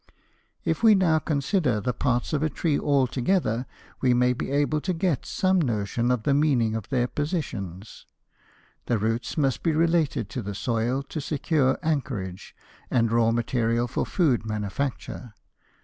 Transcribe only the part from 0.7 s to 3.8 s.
we now consider the parts of a tree all together,